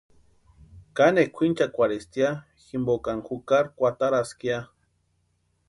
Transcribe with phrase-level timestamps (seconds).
[0.95, 2.31] Kanekwa kwʼinchakwarhesti ya
[2.65, 4.59] jimpokani jukari kwataraska ya.